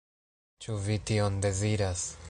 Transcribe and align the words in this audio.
Ĉu 0.65 0.79
vi 0.87 0.97
tion 1.11 1.39
deziras? 1.47 2.09